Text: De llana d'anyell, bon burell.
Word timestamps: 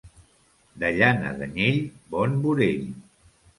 De 0.83 0.89
llana 0.95 1.35
d'anyell, 1.43 1.79
bon 2.17 2.35
burell. 2.49 2.83